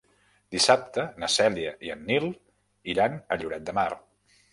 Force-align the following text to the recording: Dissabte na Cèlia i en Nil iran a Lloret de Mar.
Dissabte 0.53 1.03
na 1.23 1.27
Cèlia 1.33 1.73
i 1.89 1.93
en 1.95 2.01
Nil 2.07 2.25
iran 2.95 3.19
a 3.21 3.39
Lloret 3.43 3.69
de 3.69 3.77
Mar. 3.81 3.87